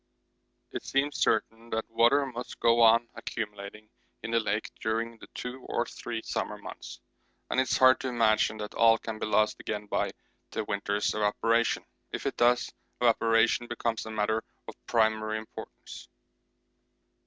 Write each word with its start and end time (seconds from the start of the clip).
It 0.71 0.81
seems 0.81 1.21
certain 1.21 1.69
that 1.69 1.87
water 1.87 2.25
must 2.25 2.59
go 2.59 2.81
on 2.81 3.07
accumulating 3.13 3.87
in 4.23 4.31
the 4.31 4.39
lake 4.39 4.71
during 4.81 5.19
the 5.19 5.27
two 5.35 5.63
or 5.69 5.85
three 5.85 6.23
summer 6.23 6.57
months, 6.57 6.99
and 7.51 7.59
it 7.59 7.69
is 7.69 7.77
hard 7.77 7.99
to 7.99 8.07
imagine 8.07 8.57
that 8.57 8.73
all 8.73 8.97
can 8.97 9.19
be 9.19 9.27
lost 9.27 9.59
again 9.59 9.85
by 9.85 10.09
the 10.49 10.63
winter's 10.63 11.13
evaporation. 11.13 11.85
If 12.11 12.25
it 12.25 12.35
does, 12.37 12.73
'evaporation' 12.99 13.67
becomes 13.67 14.03
a 14.07 14.09
matter 14.09 14.43
of 14.67 14.73
primary 14.87 15.37
importance. 15.37 16.07